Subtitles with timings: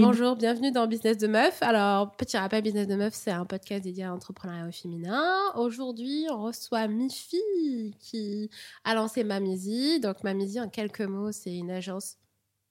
[0.00, 1.62] Bonjour bienvenue dans Business de Meuf.
[1.62, 5.36] Alors, petit rappel, Business de Meuf, c'est un podcast dédié à l'entrepreneuriat au féminin.
[5.54, 8.50] Aujourd'hui, on reçoit Mifi qui
[8.82, 10.00] a lancé Mamizi.
[10.00, 12.16] Donc, Mamizi, en quelques mots, c'est une agence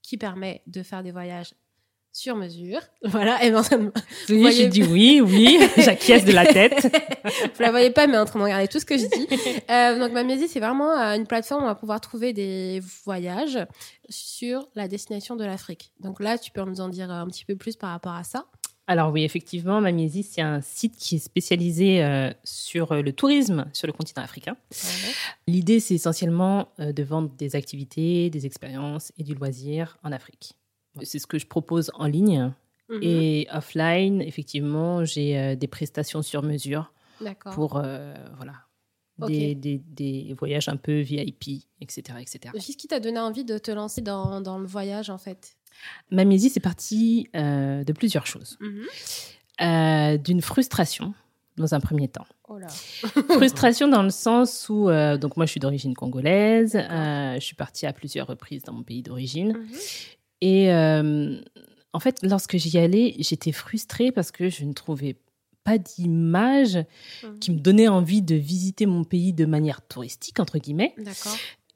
[0.01, 1.53] qui permet de faire des voyages
[2.15, 2.79] sur mesure.
[3.03, 3.61] Voilà, et ben,
[4.29, 6.83] oui, j'ai dit oui, oui, j'acquiesce de la tête.
[7.23, 9.27] Vous la voyez pas, mais en train de regarder tout ce que je dis.
[9.69, 13.59] Euh, donc, Mamizi, c'est vraiment euh, une plateforme où on va pouvoir trouver des voyages
[14.09, 15.91] sur la destination de l'Afrique.
[15.99, 18.45] Donc là, tu peux nous en dire un petit peu plus par rapport à ça
[18.87, 23.87] alors oui, effectivement, Mamiezi, c'est un site qui est spécialisé euh, sur le tourisme sur
[23.87, 24.57] le continent africain.
[25.47, 30.55] L'idée, c'est essentiellement de vendre des activités, des expériences et du loisir en Afrique.
[31.03, 32.53] C'est ce que je propose en ligne.
[32.89, 32.99] Mhm.
[33.01, 36.91] Et offline, effectivement, j'ai euh, des prestations sur mesure
[37.53, 38.53] pour euh, voilà,
[39.27, 42.17] des, des, des, voyages un peu VIP, etc.
[42.19, 42.39] etc.
[42.53, 45.57] Qu'est-ce qui t'a donné envie de te lancer dans, dans le voyage, en fait?
[46.11, 48.57] Ma musique, c'est parti euh, de plusieurs choses.
[48.59, 50.17] Mhm.
[50.21, 51.13] D'une frustration,
[51.57, 52.27] dans un premier temps.
[52.49, 52.59] Oh
[53.29, 57.93] frustration dans le sens où, donc moi je suis d'origine congolaise, je suis partie à
[57.93, 59.53] plusieurs reprises dans mon pays d'origine.
[59.53, 59.67] Mhm.
[60.45, 61.41] Et euh,
[61.91, 65.15] en fait, lorsque j'y allais, j'étais frustrée parce que je ne trouvais
[65.63, 66.77] pas d'image
[67.23, 67.39] mmh.
[67.39, 70.93] qui me donnait envie de visiter mon pays de manière touristique, entre guillemets.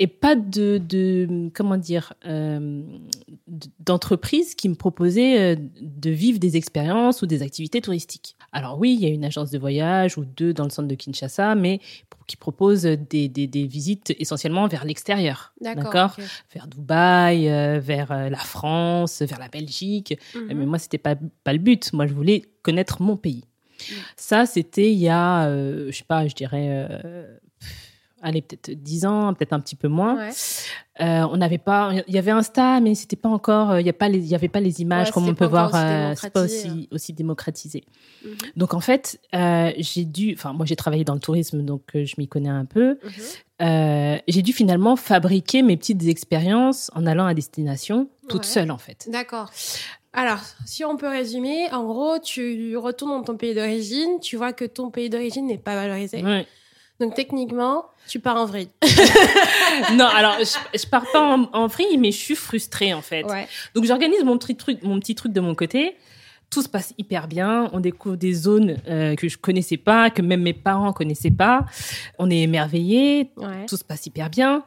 [0.02, 2.82] Et pas de, de comment dire euh,
[3.80, 8.38] d'entreprise qui me proposait euh, de vivre des expériences ou des activités touristiques.
[8.54, 10.96] Alors oui, il y a une agence de voyage ou deux dans le centre de
[10.96, 11.82] Kinshasa, mais
[12.28, 16.16] qui propose des, des, des visites essentiellement vers l'extérieur, d'accord,
[16.54, 20.18] vers Dubaï, euh, vers la France, vers la Belgique.
[20.34, 20.54] Mhm.
[20.54, 21.92] Mais moi, c'était pas pas le but.
[21.92, 23.44] Moi, je voulais connaître mon pays.
[24.16, 26.88] Ça, c'était il y a, je sais pas, je dirais
[28.22, 30.30] allez, peut-être 10 ans, peut-être un petit peu moins.
[31.02, 33.92] Euh, on n'avait pas, il y avait Insta, mais c'était pas encore, euh, il n'y
[33.94, 36.44] pas les, il y avait pas les images comme on peut voir, euh, c'est pas
[36.44, 36.86] aussi, hein.
[36.92, 37.86] aussi démocratisé.
[38.26, 38.36] Mhm.
[38.58, 42.28] Donc en fait, j'ai dû, enfin moi j'ai travaillé dans le tourisme, donc je m'y
[42.28, 42.98] connais un peu.
[43.62, 44.20] Mhm.
[44.28, 49.08] j'ai dû finalement fabriquer mes petites expériences en allant à destination toute seule en fait.
[49.10, 49.52] D'accord.
[50.12, 54.54] Alors, si on peut résumer, en gros, tu retournes dans ton pays d'origine, tu vois
[54.54, 56.24] que ton pays d'origine n'est pas valorisé.
[56.24, 56.48] Ouais.
[57.00, 58.70] Donc techniquement, tu pars en vrille.
[59.94, 63.26] non, alors je, je pars pas en, en, vrille, mais je suis frustrée en fait.
[63.74, 65.96] Donc j'organise mon petit truc, mon petit truc de mon côté.
[66.50, 67.70] Tout se passe hyper bien.
[67.74, 71.66] On découvre des zones euh, que je connaissais pas, que même mes parents connaissaient pas.
[72.18, 73.32] On est émerveillés.
[73.68, 74.64] Tout se passe hyper bien.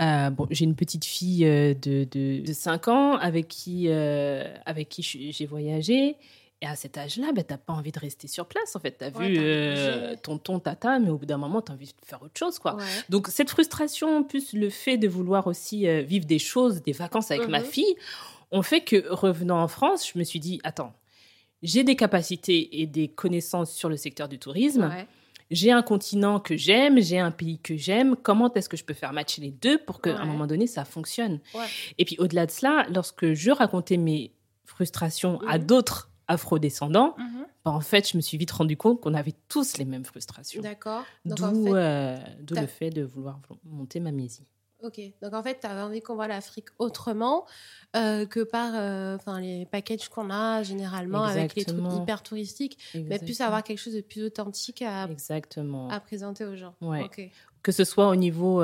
[0.00, 4.44] Euh, bon, j'ai une petite fille euh, de, de, de 5 ans avec qui, euh,
[4.64, 6.16] avec qui j'ai voyagé.
[6.60, 8.74] Et à cet âge-là, ben, tu n'as pas envie de rester sur place.
[8.74, 11.74] En fait, tu as vu euh, tonton, tata, mais au bout d'un moment, tu as
[11.74, 12.58] envie de faire autre chose.
[12.58, 12.76] quoi.
[13.08, 17.30] Donc, cette frustration, plus le fait de vouloir aussi euh, vivre des choses, des vacances
[17.30, 17.64] avec ma mhm.
[17.64, 17.94] fille,
[18.50, 20.92] ont fait que, revenant en France, je me suis dit, attends,
[21.62, 24.90] j'ai des capacités et des connaissances sur le secteur du tourisme.
[25.50, 28.16] J'ai un continent que j'aime, j'ai un pays que j'aime.
[28.22, 30.84] Comment est-ce que je peux faire matcher les deux pour qu'à un moment donné, ça
[30.84, 31.38] fonctionne?
[31.98, 34.32] Et puis, au-delà de cela, lorsque je racontais mes
[34.64, 35.64] frustrations à mhm.
[35.64, 37.46] d'autres afro-descendants, mhm.
[37.64, 40.62] bah, en fait, je me suis vite rendu compte qu'on avait tous les mêmes frustrations.
[40.62, 41.04] D'accord.
[41.24, 42.16] D'où euh,
[42.50, 44.46] le fait de vouloir monter ma miesi.
[44.84, 47.46] Ok, donc en fait, tu as envie qu'on voit l'Afrique autrement
[47.96, 53.18] euh, que par euh, les packages qu'on a généralement avec les trucs hyper touristiques, mais
[53.18, 55.88] plus avoir quelque chose de plus authentique à, Exactement.
[55.88, 56.76] à présenter aux gens.
[56.80, 57.10] Ouais.
[57.60, 58.62] Que ce soit au niveau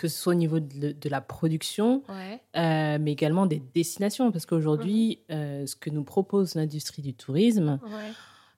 [0.00, 4.32] que ce soit au niveau de, la production, euh, mais également des destinations.
[4.32, 5.36] Parce qu'aujourd'hui, mhm.
[5.36, 7.78] euh, ce que nous propose l'industrie du tourisme,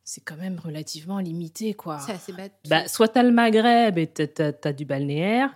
[0.04, 1.74] c'est quand même relativement limité.
[1.74, 1.98] quoi.
[1.98, 2.52] C'est assez bête.
[2.68, 5.50] Bah, soit tu as le Maghreb et tu as, du balnéaire,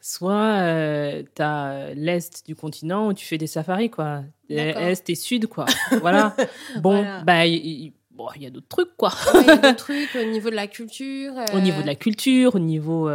[0.00, 3.90] soit euh, tu as l'Est du continent où tu fais des safaris.
[3.90, 4.24] quoi.
[4.48, 5.66] Est et Sud, quoi.
[6.00, 6.34] voilà.
[6.80, 9.12] Bon, bah, il bon, y a d'autres trucs, quoi.
[9.34, 11.34] Il y a d'autres trucs au niveau de la culture.
[11.54, 13.08] Au niveau de la culture, au niveau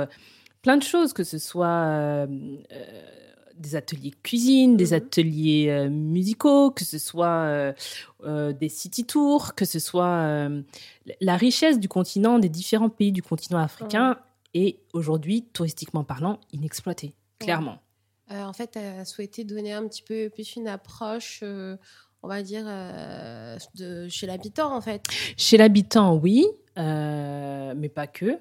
[0.68, 2.28] plein de choses, que ce soit euh,
[2.74, 3.02] euh,
[3.56, 4.94] des ateliers cuisine, des mhm.
[4.96, 7.74] ateliers euh, musicaux, que ce soit
[8.25, 10.50] des city tours, que ce soit
[11.22, 14.18] la richesse du continent, des différents pays du continent africain
[14.54, 17.80] est aujourd'hui, touristiquement parlant, inexploitée, clairement.
[18.30, 21.44] en fait, tu as souhaité donner un petit peu plus une approche
[22.24, 22.66] on va dire,
[23.75, 25.02] de chez l'habitant, en fait.
[25.38, 28.38] Chez l'habitant, oui, mais pas que.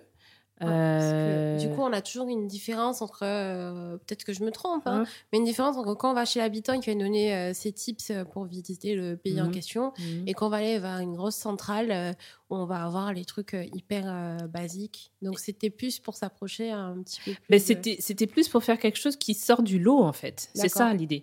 [0.63, 4.87] Euh, du coup, on a toujours une différence entre, euh, peut-être que je me trompe,
[4.87, 7.53] hein, mais une différence entre quand on va chez l'habitant et qui va donner euh,
[7.53, 9.53] ses tips pour visiter le pays en mhm.
[9.53, 10.25] question, mhm.
[10.27, 12.17] et quand on va aller vers une grosse centrale
[12.49, 15.11] on va avoir les trucs euh, hyper euh, basiques.
[15.21, 17.43] Donc c'était plus pour s'approcher un petit peu plus.
[17.51, 20.51] Mais c'était c'était plus pour faire quelque chose qui sort du lot en fait.
[20.55, 21.23] C'est ça l'idée.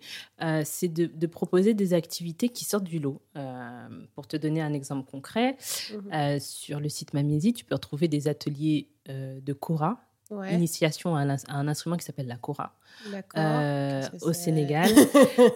[0.65, 3.21] c'est de, de, proposer des activités qui sortent du lot.
[4.15, 5.57] pour te donner un exemple concret,
[5.91, 10.00] mmh sur le site Mamiesi, tu peux retrouver des ateliers de Kora
[10.51, 12.73] initiation à un, instrument qui s'appelle la kora
[13.38, 14.89] euh, au Sénégal.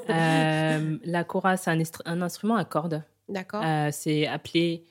[0.09, 1.71] Euh, la kora, c'est
[2.05, 3.03] un, instrument à cordes.
[3.29, 3.61] D'accord.
[3.63, 4.83] Euh, c'est appelé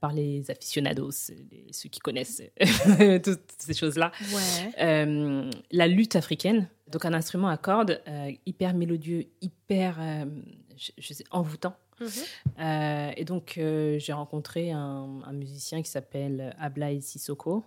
[0.00, 2.42] par les aficionados, ceux qui connaissent
[3.24, 4.12] toutes ces choses-là.
[4.78, 8.00] la lutte africaine, donc un instrument à cordes
[8.46, 9.98] hyper mélodieux, hyper
[10.98, 11.76] je sais, envoûtant.
[12.00, 12.08] Mhm.
[12.60, 17.64] Euh, et donc, euh, j'ai rencontré un, musicien qui s'appelle Ablaï Sissoko,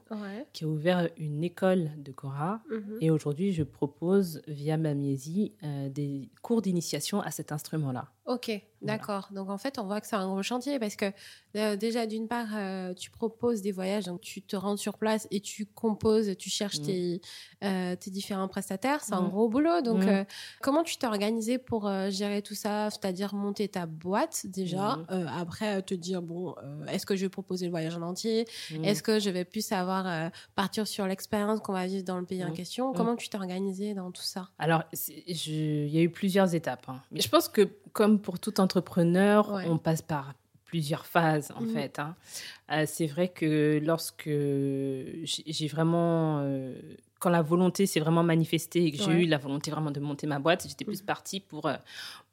[0.51, 2.61] qui a ouvert une école de Kora.
[2.69, 2.97] Mhm.
[3.01, 8.09] Et aujourd'hui, je propose, via Mamiesi, euh, des cours d'initiation à cet instrument-là.
[8.25, 9.27] Ok, d'accord.
[9.31, 11.11] Donc en fait, on voit que c'est un gros chantier parce que
[11.57, 15.27] euh, déjà, d'une part, euh, tu proposes des voyages, donc tu te rends sur place
[15.29, 16.85] et tu composes, tu cherches mmh.
[16.85, 17.21] tes,
[17.65, 19.03] euh, tes, différents prestataires.
[19.03, 19.29] C'est un mmh.
[19.29, 19.81] gros boulot.
[19.81, 20.25] Donc, mmh.
[20.61, 22.89] comment tu t'es organisé pour gérer tout ça?
[22.89, 24.99] C'est-à-dire monter ta boîte déjà,
[25.37, 26.55] après te dire, bon,
[26.87, 28.47] est-ce que je vais proposer le voyage en entier?
[28.83, 32.43] Est-ce que je vais plus savoir partir sur l'expérience qu'on va vivre dans le pays
[32.43, 32.93] en question?
[32.93, 34.49] Comment tu t'es organisé dans tout ça?
[34.59, 36.85] Alors, il y a eu plusieurs étapes.
[36.87, 37.01] Hein.
[37.11, 40.33] Mais je pense que comme pour tout entrepreneur, on passe par
[40.73, 41.73] plusieurs phases en mmh.
[41.75, 41.99] fait.
[41.99, 42.15] Hein.
[42.71, 46.73] Euh, c'est vrai que lorsque j'ai vraiment, euh,
[47.19, 50.25] quand la volonté s'est vraiment manifestée et que j'ai eu la volonté vraiment de monter
[50.25, 51.05] ma boîte, j'étais plus mmh.
[51.05, 51.75] partie pour euh,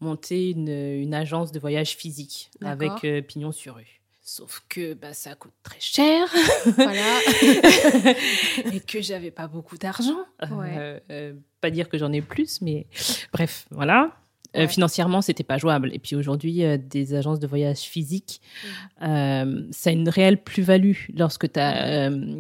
[0.00, 4.00] monter une, agence de voyage physique avec pignon sur rue.
[4.22, 6.26] Sauf que bah, ça coûte très cher.
[6.64, 7.18] Voilà.
[8.72, 10.24] et que j'avais pas beaucoup d'argent.
[10.38, 12.86] pas dire que j'en ai plus, mais
[13.34, 14.16] bref, voilà.
[14.56, 15.90] Euh, financièrement, c'était pas jouable.
[15.94, 19.04] Et puis aujourd'hui, euh, des agences de voyage physiques, mmh.
[19.04, 21.60] euh, ça a une réelle plus-value lorsque tu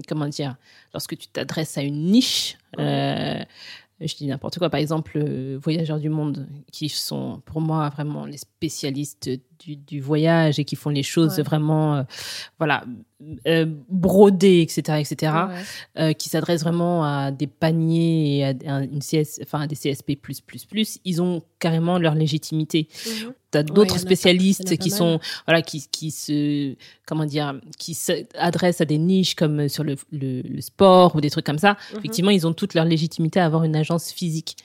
[0.08, 0.56] comment dire,
[0.92, 2.56] lorsque tu t'adresses à une niche
[4.02, 5.22] je dis n'importe quoi, par exemple,
[5.56, 9.30] Voyageurs du Monde, qui sont pour moi vraiment les spécialistes
[9.60, 12.02] du, voyage et qui font les choses vraiment, euh,
[12.58, 12.84] voilà,
[13.46, 19.66] euh, brodées, etc., etc., qui s'adressent vraiment à des paniers et à, une CS, enfin,
[19.66, 20.18] des CSP+++,
[21.04, 22.88] ils ont carrément leur légitimité.
[23.06, 26.74] Mhm tu as d'autres spécialistes qui sont voilà qui, qui se
[27.06, 31.46] comment dire qui s'adressent à des niches comme sur le, le, sport ou des trucs
[31.46, 31.98] comme ça mhm.
[31.98, 34.56] effectivement ils ont toute leur légitimité à avoir une agence physique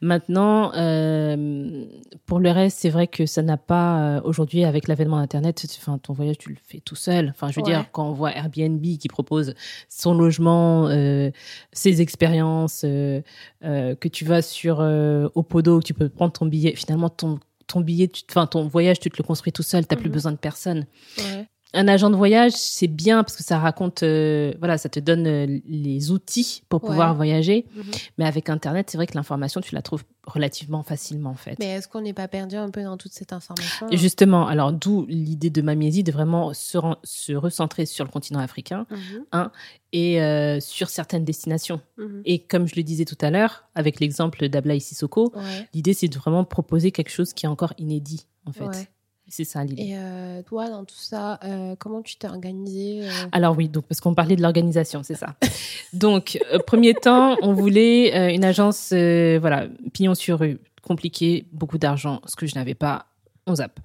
[0.00, 1.84] maintenant euh,
[2.26, 5.98] pour le reste c'est vrai que ça n'a pas euh, aujourd'hui avec l'avènement d'internet enfin
[5.98, 8.82] ton voyage tu le fais tout seul enfin je veux dire quand on voit Airbnb
[8.82, 9.54] qui propose
[9.88, 11.30] son logement euh,
[11.72, 14.80] ses expériences que tu vas sur
[15.34, 17.38] Opodo que tu peux prendre ton billet finalement ton
[17.72, 20.14] ton billet, enfin ton voyage, tu te le construis tout seul, tu n'as plus mhm.
[20.14, 20.86] besoin de personne.
[21.74, 25.26] Un agent de voyage, c'est bien parce que ça raconte, euh, voilà, ça te donne
[25.26, 27.66] euh, les outils pour pouvoir voyager.
[27.74, 27.84] Mhm.
[28.18, 31.56] Mais avec Internet, c'est vrai que l'information, tu la trouves relativement facilement en fait.
[31.58, 35.06] Mais est-ce qu'on n'est pas perdu un peu dans toute cette information Justement, alors d'où
[35.08, 39.50] l'idée de Mamiesi de vraiment se, se, recentrer sur le continent africain, mhm.
[39.92, 41.80] et euh, sur certaines destinations.
[41.96, 42.22] Mhm.
[42.24, 45.32] Et comme je le disais tout à l'heure, avec l'exemple d'Ablaï Sissoko,
[45.74, 48.90] l'idée c'est de vraiment proposer quelque chose qui est encore inédit en fait.
[49.32, 49.82] C'est ça l'idée.
[49.82, 53.98] Et euh, toi, dans tout ça, euh, comment tu t'es organisé Alors oui, donc parce
[53.98, 55.36] qu'on parlait de l'organisation, c'est ça.
[55.94, 62.36] donc, premier temps, on voulait une agence, voilà, pignon sur rue, compliqué, beaucoup d'argent, ce
[62.36, 63.06] que je n'avais pas.
[63.46, 63.80] On zappe.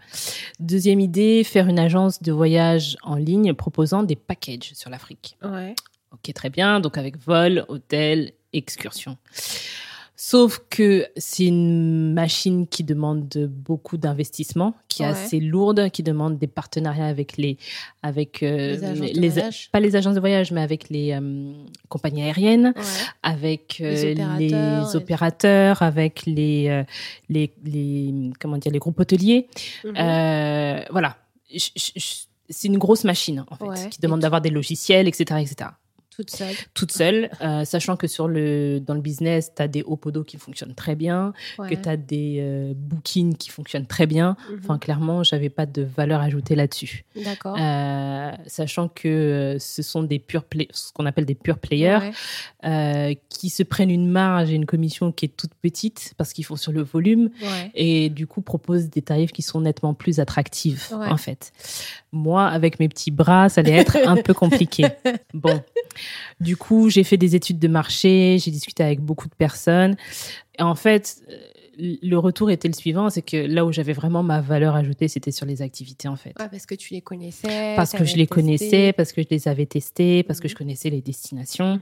[0.59, 5.37] Deuxième idée, faire une agence de voyage en ligne proposant des packages sur l'Afrique.
[5.41, 5.73] Ouais.
[6.11, 6.81] Ok, très bien.
[6.81, 9.17] Donc avec vol, hôtel, excursion.
[10.19, 16.39] Sauf que c'est une machine qui demande beaucoup d'investissement, qui est assez lourde, qui demande
[16.39, 17.59] des partenariats avec les,
[18.01, 19.31] avec euh, les,
[19.71, 21.53] pas les agences de voyage, mais avec les euh,
[21.87, 22.73] compagnies aériennes,
[23.21, 26.83] avec les euh, opérateurs, avec les,
[27.29, 29.47] les, les, comment dire, les groupes hôteliers.
[29.85, 30.83] Mhm.
[30.89, 31.17] voilà,
[32.49, 35.69] c'est une grosse machine en fait, qui demande d'avoir des logiciels, etc., etc.
[36.17, 36.55] Toute seule?
[36.73, 40.37] Toute seule, euh, sachant que sur le, dans le business, tu as des Opodo qui
[40.37, 44.35] fonctionnent très bien, que tu as des euh, bookings qui fonctionnent très bien.
[44.49, 44.59] Mhm.
[44.63, 47.05] Enfin, clairement, j'avais pas de valeur ajoutée là-dessus.
[47.23, 47.55] D'accord.
[47.59, 52.11] Euh, sachant que ce sont des pure ce qu'on appelle des pure players,
[53.29, 56.55] qui se prennent une marge et une commission qui est toute petite parce qu'ils font
[56.55, 57.29] sur le volume
[57.75, 61.51] et du coup proposent des tarifs qui sont nettement plus attractifs, en fait.
[62.11, 64.87] Moi, avec mes petits bras, ça allait être un peu compliqué.
[65.33, 65.61] Bon.
[66.39, 69.95] Du coup, j'ai fait des études de marché, j'ai discuté avec beaucoup de personnes.
[70.59, 71.21] Et en fait,
[71.77, 75.31] le retour était le suivant, c'est que là où j'avais vraiment ma valeur ajoutée, c'était
[75.31, 76.33] sur les activités en fait.
[76.33, 77.73] parce que tu les connaissais.
[77.75, 80.57] Parce que je les connaissais, parce que je les avais testées, parce que je mhm.
[80.57, 81.81] connaissais les destinations mhm.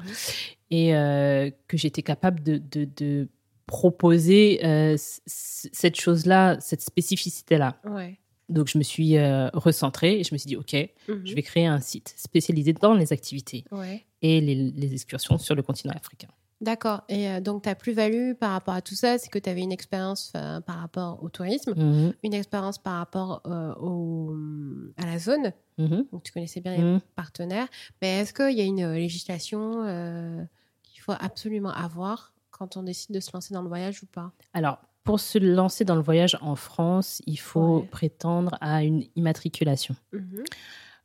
[0.71, 3.29] et euh, que j'étais capable de, de,
[3.67, 7.81] proposer euh, cette chose-là, cette spécificité-là.
[8.47, 10.73] Donc je me suis euh, recentrée et je me suis dit, OK,
[11.07, 11.21] mhm.
[11.25, 13.65] je vais créer un site spécialisé dans les activités
[14.25, 16.29] et les, les excursions sur le continent africain.
[16.61, 17.03] D'accord.
[17.09, 19.73] Et euh, donc, ta plus-value par rapport à tout ça, c'est que tu avais une
[19.73, 24.35] expérience euh, par rapport au tourisme, mmh une expérience par rapport euh, au,
[24.97, 25.51] à la zone.
[25.77, 27.01] Mmh donc, tu connaissais bien les mmh.
[27.15, 27.67] partenaires.
[28.01, 29.83] Mais est-ce qu'il y a une législation
[30.83, 34.31] qu'il faut absolument avoir quand on décide de se lancer dans le voyage ou pas?
[34.53, 39.95] Alors, pour se lancer dans le voyage en France, il faut prétendre à une immatriculation.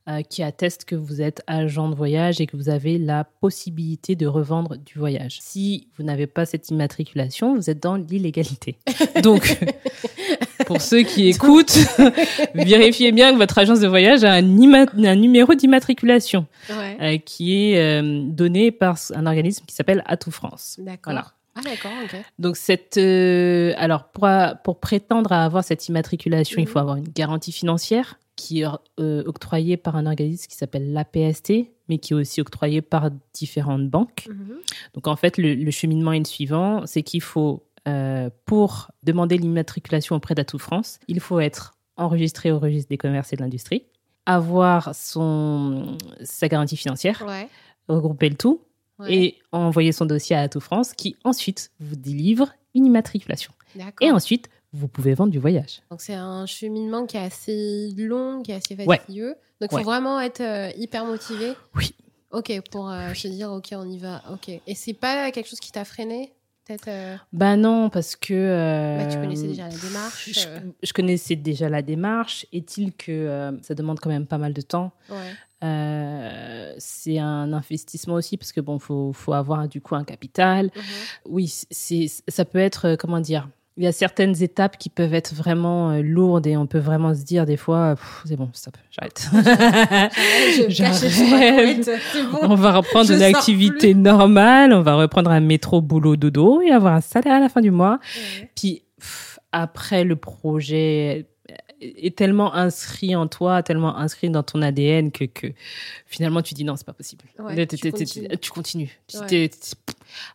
[0.09, 4.17] Euh, qui atteste que vous êtes agent de voyage et que vous avez la possibilité
[4.17, 5.39] de revendre du voyage.
[5.43, 8.79] Si vous n'avez pas cette immatriculation, vous êtes dans l'illégalité.
[9.23, 9.61] Donc,
[10.65, 11.79] pour ceux qui écoutent,
[12.55, 17.79] vérifiez bien que votre agence de voyage a un, un numéro d'immatriculation euh, qui est
[17.79, 20.77] euh, donné par un organisme qui s'appelle Atout France.
[20.79, 21.35] D'accord.
[21.57, 22.17] Ah d'accord, ok.
[22.39, 24.27] Donc cette, alors pour,
[24.65, 26.69] pour prétendre à avoir cette immatriculation, il mhm.
[26.69, 28.67] faut avoir une garantie financière qui est
[28.99, 31.53] euh, octroyé par un organisme qui s'appelle l'APST,
[31.89, 34.27] mais qui est aussi octroyé par différentes banques.
[34.29, 34.57] Mhm.
[34.95, 40.17] Donc en fait, le, cheminement est le suivant, c'est qu'il faut, euh, pour demander l'immatriculation
[40.17, 43.85] auprès d'Atout France, il faut être enregistré au registre des commerces et de l'industrie,
[44.25, 47.23] avoir son, sa garantie financière,
[47.89, 48.63] regrouper le tout,
[49.07, 53.53] et envoyer son dossier à Atout France, qui ensuite vous délivre une immatriculation.
[54.01, 55.83] Et ensuite, vous pouvez vendre du voyage.
[55.91, 59.35] Donc c'est un cheminement qui est assez long, qui est assez fastidieux.
[59.61, 61.53] Donc il faut vraiment être euh, hyper motivé.
[61.75, 61.95] Oui.
[62.31, 64.23] Ok, pour euh, se dire ok, on y va.
[64.33, 64.49] Ok.
[64.49, 66.33] Et c'est pas quelque chose qui t'a freiné
[66.65, 67.17] peut-être euh...
[67.33, 68.99] Bah non, parce que.
[68.99, 70.31] Bah, tu connaissais déjà la démarche.
[70.33, 70.61] Je, euh.
[70.81, 72.47] je connaissais déjà la démarche.
[72.53, 74.93] Est-il que ça demande quand même pas mal de temps?
[75.09, 76.77] Ouais.
[76.79, 80.67] c'est un investissement aussi parce que bon, faut, faut avoir du coup un capital.
[80.67, 80.83] Mhm.
[81.27, 83.49] Oui, c'est, ça peut être comment dire?
[83.81, 87.15] Il y a certaines étapes qui peuvent être vraiment euh, lourdes et on peut vraiment
[87.15, 87.95] se dire des fois,
[88.27, 89.31] c'est bon, stop, j'arrête.
[90.69, 91.91] j'arrête.
[92.43, 96.93] On va reprendre une activité normale, on va reprendre un métro, boulot, dodo et avoir
[96.93, 98.01] un salaire à la fin du mois.
[98.55, 98.83] Puis
[99.51, 101.27] après, le projet
[101.81, 105.49] est tellement inscrit en toi, tellement inscrit dans ton ADN que, que
[106.07, 107.25] finalement tu dis non, c'est pas possible.
[108.41, 108.91] tu, continues.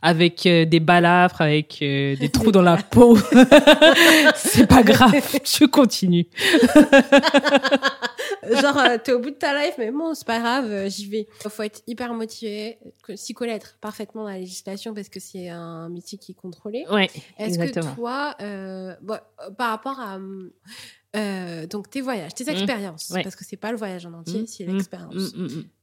[0.01, 3.17] avec euh, des balafres, avec euh, des trous dans la peau.
[4.35, 6.27] c'est pas grave, je continue.
[8.61, 11.27] Genre, euh, t'es au bout de ta life, mais bon, c'est pas grave, j'y vais.
[11.43, 12.77] Il faut être hyper motivé,
[13.15, 16.85] s'y connaître parfaitement la législation parce que c'est un métier qui est contrôlé.
[16.91, 18.35] Ouais, Est-ce que toi,
[19.57, 20.17] par rapport à
[21.15, 22.49] euh, donc tes voyages, tes mmh.
[22.49, 24.47] expériences, parce que c'est pas le voyage en entier, mmh.
[24.47, 24.73] c'est mmh.
[24.73, 25.33] l'expérience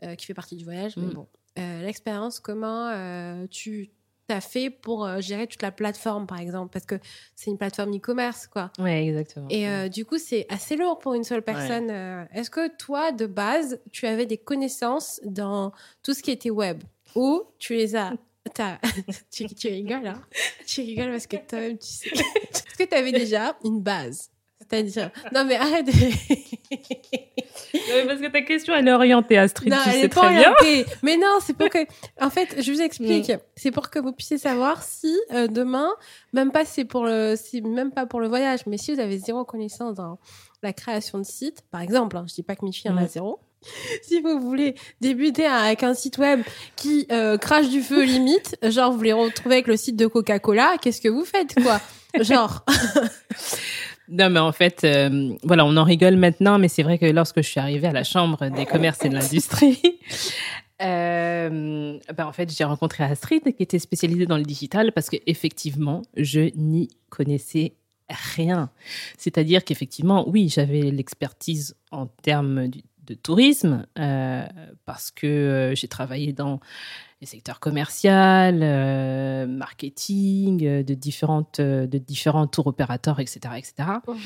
[0.02, 0.96] euh, qui fait partie du voyage.
[0.96, 1.26] Mais bon,
[1.58, 2.92] euh, l'expérience, comment
[3.50, 3.90] tu
[4.28, 6.94] t'as fait pour gérer toute la plateforme, par exemple, parce que
[7.34, 8.70] c'est une plateforme e-commerce, quoi.
[8.78, 9.48] Ouais, exactement.
[9.50, 11.90] Et du coup, c'est assez lourd pour une seule personne.
[12.32, 15.72] Est-ce que toi, de base, tu avais des connaissances dans
[16.02, 16.82] tout ce qui était web,
[17.16, 18.12] ou tu les as
[19.30, 20.22] tu, tu rigoles, hein?
[20.66, 22.10] Tu rigoles parce que toi-même, tu sais.
[22.14, 24.30] Est-ce que tu avais déjà une base?
[24.72, 25.86] C'est-à-dire, non mais arrête.
[25.86, 25.92] non,
[27.94, 29.70] mais parce que ta question elle est orientée, Astrid.
[29.70, 30.86] Non, tu elle sais est très pas orientée.
[31.02, 31.78] Mais non, c'est pour que,
[32.20, 33.28] en fait, je vous explique.
[33.28, 33.38] Mm.
[33.54, 35.90] C'est pour que vous puissiez savoir si euh, demain,
[36.32, 39.18] même pas c'est pour le, si, même pas pour le voyage, mais si vous avez
[39.18, 40.18] zéro connaissance dans
[40.62, 43.40] la création de site, par exemple, hein, je dis pas que Michi en a zéro.
[44.02, 46.40] Si vous voulez débuter avec un site web
[46.74, 50.78] qui euh, crache du feu limite, genre vous voulez retrouver avec le site de Coca-Cola,
[50.82, 51.80] qu'est-ce que vous faites quoi?
[52.20, 52.64] Genre
[54.08, 57.36] Non, mais en fait, euh, voilà, on en rigole maintenant, mais c'est vrai que lorsque
[57.36, 59.80] je suis arrivée à la Chambre des commerces et de l'industrie,
[60.82, 65.16] euh, ben en fait, j'ai rencontré Astrid qui était spécialisée dans le digital parce que
[65.26, 67.74] effectivement, je n'y connaissais
[68.08, 68.70] rien.
[69.18, 74.46] C'est-à-dire qu'effectivement, oui, j'avais l'expertise en termes de tourisme euh,
[74.84, 76.60] parce que euh, j'ai travaillé dans
[77.22, 83.74] les secteurs commercial, euh, marketing, euh, de différentes, euh, de différents tours opérateurs, etc., etc.
[84.08, 84.16] Mhm.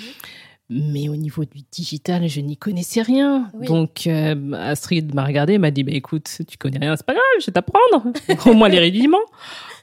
[0.70, 3.52] Mais au niveau du digital, je n'y connaissais rien.
[3.68, 7.46] Donc, Astrid m'a regardé, m'a dit, bah, écoute, tu connais rien, c'est pas grave, je
[7.46, 8.12] vais t'apprendre.
[8.50, 9.18] au moins les rudiments.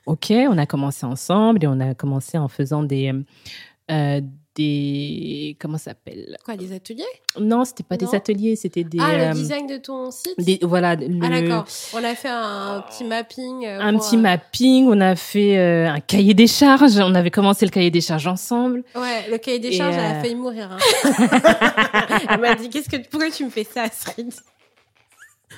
[0.07, 3.13] ok, on a commencé ensemble et on a commencé en faisant des,
[4.55, 6.37] des comment ça s'appelle?
[6.45, 7.03] Quoi, des ateliers?
[7.39, 8.97] Non, c'était pas des ateliers, c'était des.
[8.99, 10.33] Ah, le euh, design de ton site?
[10.37, 10.91] Des, voilà.
[10.91, 11.65] Ah d'accord.
[11.93, 13.65] On a fait un petit mapping.
[13.65, 14.87] Euh, un petit mapping.
[14.87, 16.97] On a fait un cahier des charges.
[16.97, 18.83] On avait commencé le cahier des charges ensemble.
[18.95, 20.71] Ouais, le cahier des charges, elle a failli mourir.
[20.71, 22.19] Hein.
[22.29, 24.33] elle m'a dit qu'est-ce que pourquoi tu me fais ça, Astrid?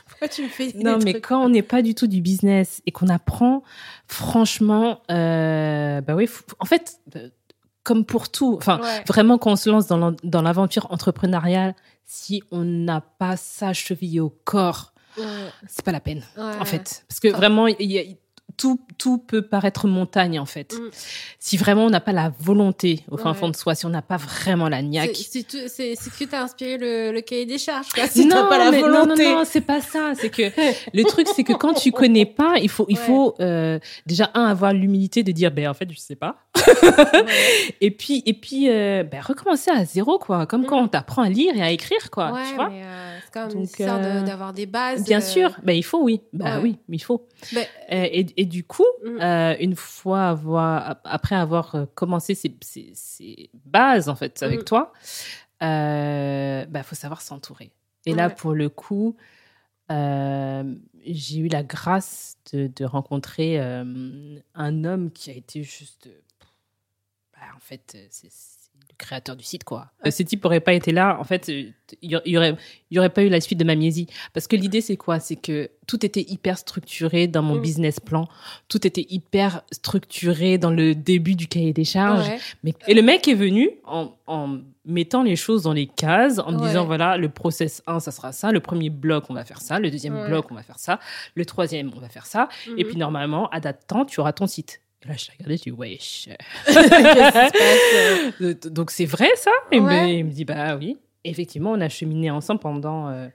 [0.08, 2.92] Pourquoi tu me fais Non, mais quand on n'est pas du tout du business et
[2.92, 3.64] qu'on apprend,
[4.08, 7.00] franchement, euh, bah oui, en fait,
[7.86, 11.74] comme pour tout, enfin, vraiment, quand on se lance dans l'aventure entrepreneuriale,
[12.06, 14.94] si on n'a pas ça chevillé au corps,
[15.68, 17.06] c'est pas la peine, en fait.
[17.08, 18.04] Parce que vraiment, il y a
[18.58, 20.74] tout, tout peut paraître montagne en fait.
[20.74, 20.90] Mm.
[21.40, 24.02] Si vraiment on n'a pas la volonté au fin fond de soi, si on n'a
[24.02, 25.16] pas vraiment la niaque.
[25.16, 25.46] C'est
[25.96, 27.90] ce que t'as inspiré le, le, cahier des charges.
[27.90, 29.24] Quoi, si non, pas la volonté.
[29.24, 30.14] non, non, non, c'est pas ça.
[30.16, 30.52] C'est que
[30.94, 34.46] le truc, c'est que quand tu connais pas, il faut, il faut euh, déjà un
[34.46, 36.38] avoir l'humilité de dire, ben en fait, je sais pas.
[37.82, 40.46] et puis, et puis, euh, ben, recommencer à zéro quoi.
[40.46, 40.86] Comme quand mm.
[40.86, 42.34] on t'apprend à lire et à écrire quoi.
[42.50, 42.72] tu vois.
[42.72, 43.18] Euh,
[43.66, 45.04] c'est quand même euh, d'avoir des bases.
[45.04, 47.28] Bien sûr, ben il faut oui, bah oui, il faut.
[47.54, 49.22] Ben, et, et du coup, mm.
[49.22, 54.66] euh, une fois avoir, après avoir euh, commencé ces, ces, bases en fait avec mm.
[54.66, 54.94] toi,
[55.62, 57.72] il euh, bah, faut savoir s'entourer.
[58.06, 59.18] Et là, pour le coup,
[59.90, 66.08] j'ai eu la grâce de, de rencontrer un homme qui a été juste,
[67.34, 68.30] bah, en fait, c'est
[68.98, 69.88] créateur du site, quoi.
[70.06, 72.56] Euh, ce type n'aurait pas été là, en fait, il y aurait,
[72.90, 74.08] il y aurait pas eu la suite de Mamiesie.
[74.34, 75.20] Parce que l'idée, c'est quoi?
[75.20, 77.62] C'est que tout était hyper structuré dans mon mm.
[77.62, 78.28] business plan.
[78.68, 82.30] Tout était hyper structuré dans le début du cahier des charges.
[82.64, 86.54] Mais, et le mec est venu en, en mettant les choses dans les cases, en
[86.54, 88.52] disant, voilà, le process 1, ça sera ça.
[88.52, 89.80] Le premier bloc, on va faire ça.
[89.80, 91.00] Le deuxième bloc, on va faire ça.
[91.36, 92.50] Le troisième, on va faire ça.
[92.66, 92.88] Et mm-hmm.
[92.88, 94.82] puis, normalement, à date temps, tu auras ton site.
[95.08, 96.30] Là, je t'ai regardé, je dis, wesh.
[98.72, 99.52] Donc, c'est vrai, ça?
[99.72, 100.98] Il, me, dit, bah oui.
[101.24, 103.28] Effectivement, on a cheminé ensemble pendant euh,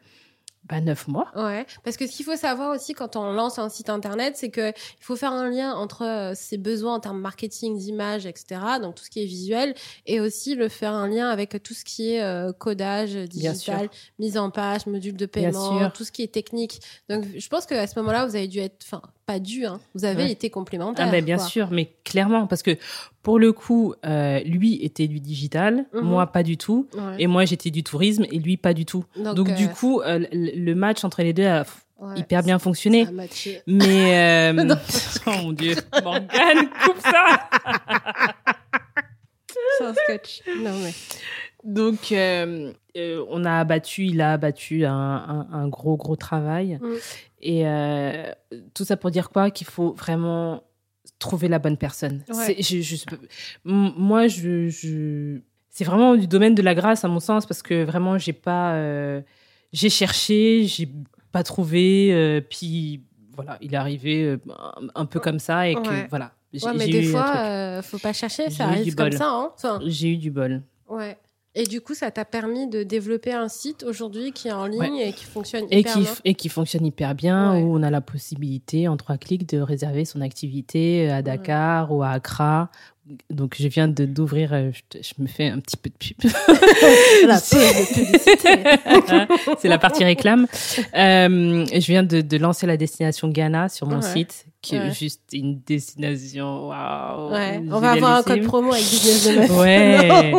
[0.68, 1.26] bah, neuf mois.
[1.34, 4.50] Ouais, parce que ce qu'il faut savoir aussi quand on lance un site internet, c'est
[4.50, 8.94] qu'il faut faire un lien entre euh, ses besoins en termes marketing, d'image, etc., donc
[8.94, 9.74] tout ce qui est visuel,
[10.06, 13.90] et aussi le faire un lien avec tout ce qui est euh, codage digital,
[14.20, 16.80] mise en page, module de paiement, tout ce qui est technique.
[17.08, 19.78] Donc je pense qu'à ce moment-là, vous avez dû être, enfin, pas dû, hein.
[19.94, 21.08] vous avez été complémentaires.
[21.12, 22.76] Ah, bien sûr, mais clairement, parce que
[23.22, 26.00] pour le coup, euh, lui était du digital, mhm.
[26.00, 29.04] moi pas du tout, et moi j'étais du tourisme et lui pas du tout.
[29.16, 31.64] Donc, du euh, coup, euh, le match entre les deux a
[32.16, 33.06] hyper bien fonctionné.
[33.68, 34.52] Mais
[35.26, 37.48] oh mon dieu, Morgane, coupe ça.
[39.78, 40.42] C'est un sketch.
[40.58, 40.92] Non mais.
[41.64, 46.78] Donc, on a abattu, il a abattu un, un, gros, gros travail.
[46.80, 46.94] Mm.
[47.40, 48.32] Et euh,
[48.74, 49.50] tout ça pour dire quoi?
[49.50, 50.62] Qu'il faut vraiment
[51.18, 52.22] trouver la bonne personne.
[52.28, 53.04] Je,
[53.64, 55.38] moi, je,
[55.70, 58.74] c'est vraiment du domaine de la grâce à mon sens parce que vraiment, j'ai pas,
[58.74, 59.20] euh,
[59.72, 60.88] j'ai cherché, j'ai
[61.32, 63.02] pas trouvé, euh, puis
[63.34, 64.36] voilà, il est arrivé
[64.94, 66.32] un, peu comme ça et que voilà.
[66.74, 69.52] mais des fois, faut pas chercher, ça arrive comme ça.
[69.64, 70.62] Hein j'ai eu du bol.
[70.88, 71.16] Ouais.
[71.56, 74.98] Et du coup, ça t'a permis de développer un site aujourd'hui qui est en ligne
[74.98, 76.12] et qui fonctionne hyper et qui, bien.
[76.24, 80.04] Et qui fonctionne hyper bien, où on a la possibilité, en trois clics, de réserver
[80.04, 82.70] son activité à Dakar ou à Accra.
[83.28, 86.16] Donc je viens de d'ouvrir, euh, je, me fais un petit peu de pub.
[89.58, 90.46] C'est la partie réclame.
[90.94, 95.22] Euh, je viens de, de, lancer la destination Ghana sur mon site, qui est juste
[95.32, 96.68] une destination.
[96.68, 97.32] Waouh.
[97.70, 99.58] On va avoir un code promo avec Business de Meuf.
[99.58, 100.32] Ouais.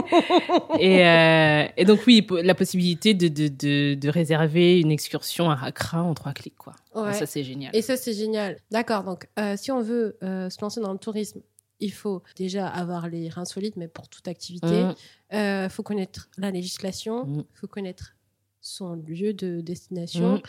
[0.80, 5.60] et, euh, et donc oui, la possibilité de, de, de, de, réserver une excursion à
[5.64, 6.74] Accra en trois clics, quoi.
[7.14, 7.76] Ça c'est génial.
[7.76, 8.58] Et ça c'est génial.
[8.70, 9.04] D'accord.
[9.04, 11.42] Donc euh, si on veut euh, se lancer dans le tourisme
[11.82, 14.68] il faut déjà avoir les reins solides, mais pour toute activité.
[14.68, 14.96] Il mmh.
[15.34, 17.44] euh, faut connaître la législation, il mmh.
[17.54, 18.16] faut connaître
[18.62, 20.36] son lieu de destination.
[20.36, 20.42] Mmh.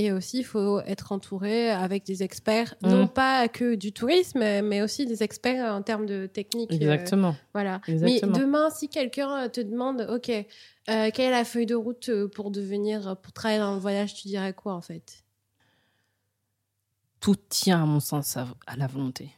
[0.00, 4.80] Et aussi, il faut être entouré avec des experts, non pas que du tourisme, mais
[4.80, 6.70] aussi des experts en termes de technique.
[6.70, 7.34] Euh, Exactement.
[7.52, 7.80] voilà.
[7.88, 10.44] Mais demain, si quelqu'un te demande, OK, euh,
[10.86, 14.52] quelle est la feuille de route pour devenir, pour travailler dans le voyage, tu dirais
[14.52, 15.24] quoi en fait?
[17.18, 19.32] Tout tient, à mon sens, à la volonté.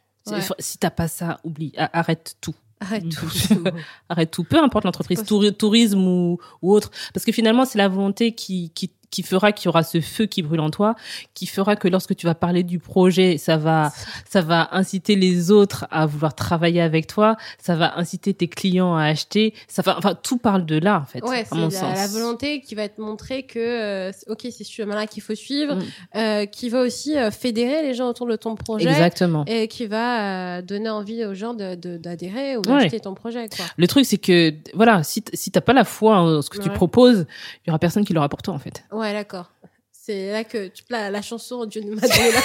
[0.59, 2.55] Si t'as pas ça, oublie, arrête tout.
[2.81, 3.65] Arrête tout.
[4.11, 6.91] arrête tout, peu importe l'entreprise, tourisme ou, ou, autre.
[7.15, 10.27] Parce que finalement, c'est la volonté qui, qui, qui fera qu'il y aura ce feu
[10.27, 10.95] qui brûle en toi,
[11.35, 13.93] qui fera que lorsque tu vas parler du projet, ça va,
[14.29, 18.97] ça va inciter les autres à vouloir travailler avec toi, ça va inciter tes clients
[18.97, 21.23] à acheter, ça va, enfin, tout parle de là, en fait.
[21.25, 25.23] Ouais, c'est la, volonté qui va te montrer que, euh, ok, c'est ce chemin-là qu'il
[25.23, 25.83] faut suivre, mm.
[26.17, 28.89] euh, qui va aussi euh, fédérer les gens autour de ton projet.
[28.89, 29.45] Exactement.
[29.47, 33.65] Et qui va donner envie aux gens d'adhérer ou d'acheter ton projet, quoi.
[33.77, 36.71] Le truc, c'est que, voilà, si, si t'as pas la foi en ce que tu
[36.71, 37.27] proposes,
[37.65, 38.85] il y aura personne qui l'aura pour toi, en fait.
[38.93, 39.51] Ouais, d'accord.
[39.91, 42.41] C'est là que tu la, la chanson Dieu ne m'a donné la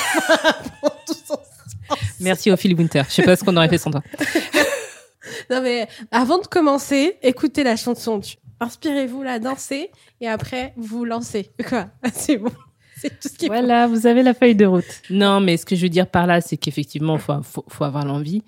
[2.20, 3.04] Merci Ophélie Winter.
[3.08, 4.02] Je sais pas ce qu'on aurait fait sans toi.
[5.50, 8.22] non mais avant de commencer, écoutez la chanson.
[8.60, 9.92] Inspirez-vous la dansez
[10.22, 11.50] et après vous lancez.
[11.68, 11.88] Quoi?
[12.14, 12.52] C'est bon.
[12.98, 15.02] C'est tout ce qui Voilà, vous avez la feuille de route.
[15.10, 18.06] Non, mais ce que je veux dire par là, c'est qu'effectivement, faut, faut, faut avoir
[18.06, 18.42] l'envie.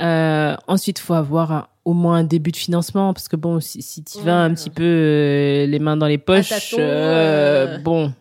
[0.00, 4.04] Euh, ensuite, faut avoir au moins un début de financement parce que bon, si, si
[4.04, 8.12] tu vas un petit peu euh, les mains dans les poches, euh, bon,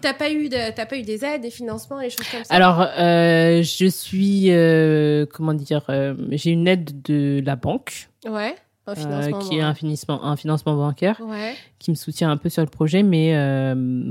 [0.00, 2.54] T'as pas eu t'as pas eu des aides, des financements, des choses comme ça?
[2.54, 8.08] Alors, euh, je suis, euh, comment dire, euh, j'ai une aide de la banque.
[8.26, 8.54] Ouais.
[8.86, 11.54] Un financement qui est un financement, un financement bancaire ouais.
[11.78, 13.34] qui me soutient un peu sur le projet, mais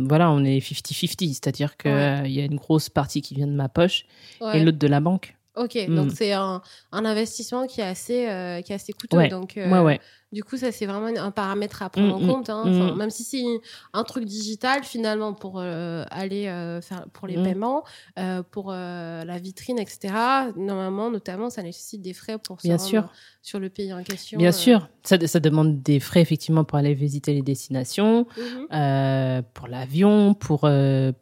[0.07, 1.91] voilà, on est 50-50, c'est-à-dire qu'il
[2.25, 4.05] il y a une grosse partie qui vient de ma poche
[4.53, 5.35] et l'autre de la banque.
[5.57, 6.15] Ok, donc mm.
[6.15, 9.27] c'est un, un, investissement qui est assez, qui est assez coûteux.
[9.29, 9.99] Donc, ouais, ouais.
[10.33, 12.49] Du coup, ça, c'est vraiment un paramètre à prendre mm, en mm, compte.
[12.49, 12.95] Hein.
[12.97, 13.45] Même si c'est
[13.93, 17.85] un truc digital, finalement, pour euh, aller euh, faire pour les paiements,
[18.19, 20.13] euh, pour la vitrine, etc.,
[20.57, 23.09] normalement, notamment, ça nécessite des frais pour Bien sûr.
[23.41, 24.37] sur le pays en question.
[24.37, 24.89] Bien sûr.
[25.03, 29.43] Ça, ça, demande des frais, effectivement, pour aller visiter les destinations, mhm.
[29.53, 30.69] pour l'avion, pour,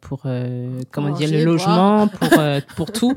[0.00, 0.22] pour
[0.90, 2.28] comment dire, le logement, pour,
[2.74, 3.14] pour tout.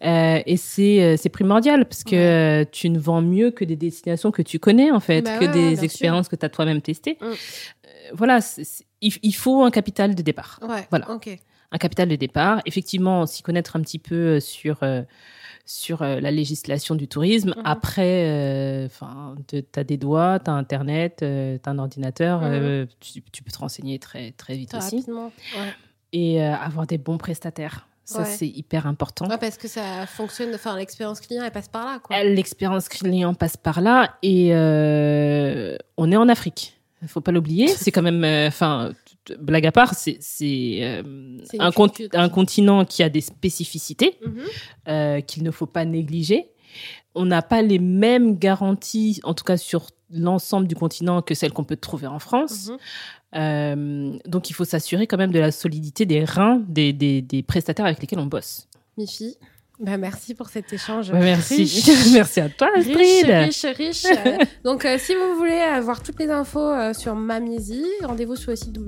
[0.00, 4.90] et c'est primordial parce que tu ne vends mieux que des destinations que tu connais,
[4.90, 5.22] en fait.
[5.22, 7.18] Bah que des expériences que tu as toi-même testées.
[7.20, 7.24] Mm.
[7.24, 8.40] Euh, voilà,
[9.00, 10.60] il, faut un capital de départ.
[10.90, 11.06] voilà.
[11.72, 12.62] Un capital de départ.
[12.64, 15.02] Effectivement, s'y connaître un petit peu euh, sur euh,
[15.64, 17.50] sur la législation du tourisme.
[17.50, 17.62] Mm-hmm.
[17.64, 22.42] Après, enfin, tu as des doigts, tu as Internet, tu as un ordinateur,
[23.00, 25.04] tu, peux te renseigner très, très vite aussi.
[26.12, 27.88] Et avoir des bons prestataires.
[28.06, 29.26] Ça, c'est hyper important.
[29.38, 32.24] parce que ça fonctionne, enfin, l'expérience client, elle passe par là.
[32.24, 36.78] L'expérience client passe par là et euh, on est en Afrique.
[37.02, 37.68] Il faut pas l'oublier.
[37.68, 38.92] c'est quand même, euh, enfin,
[39.40, 40.18] blague à part, c'est
[40.80, 41.02] euh,
[41.58, 41.70] un,
[42.12, 45.22] un, continent qui a des spécificités mhm.
[45.22, 46.48] qu'il ne faut pas négliger.
[47.16, 51.52] On n'a pas les mêmes garanties, en tout cas sur l'ensemble du continent, que celles
[51.52, 52.68] qu'on peut trouver en France.
[52.68, 52.76] Mhm.
[53.34, 57.42] Euh, donc il faut s'assurer quand même de la solidité des reins des, des, des
[57.42, 58.68] prestataires avec lesquels on bosse.
[58.96, 59.36] Mifi,
[59.78, 61.10] bah merci pour cet échange.
[61.10, 61.84] Bah, merci.
[62.12, 62.96] merci à toi, Astrid.
[62.96, 64.48] Riche, riche, riche.
[64.64, 68.56] Donc, euh, si vous voulez avoir toutes les infos euh, sur Mamizi, rendez-vous sur le
[68.56, 68.78] site.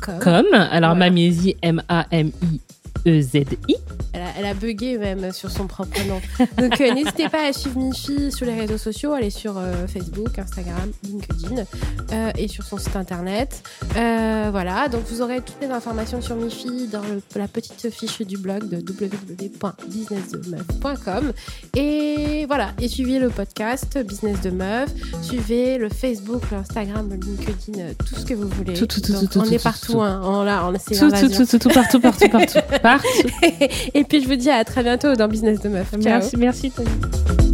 [0.00, 2.60] Comme, alors Mamizi, M-A-M-I
[3.08, 3.76] E-Z-I.
[4.12, 6.20] Elle a, bugué même sur son propre nom.
[6.56, 9.14] Donc euh, n'hésitez pas à suivre Mifi sur les réseaux sociaux.
[9.16, 11.64] Elle est sur euh, Facebook, Instagram, LinkedIn
[12.12, 13.62] euh, et sur son site internet.
[13.94, 17.02] voilà, donc vous aurez toutes les informations sur Mifi dans
[17.36, 21.32] la petite fiche du blog de www.businessdemeuf.com.
[21.76, 24.90] Et voilà, et suivez le podcast Business de Meuf.
[25.22, 28.74] Suivez le Facebook, l'Instagram, le LinkedIn, tout ce que vous voulez.
[28.74, 30.20] Tout, tout, tout, on est partout, hein.
[30.24, 32.58] On, là, on, tout, tout, tout, tout, partout, partout, partout.
[33.94, 35.92] Et puis je vous dis à très bientôt dans Business de Meuf.
[35.98, 37.47] Merci, merci Tony.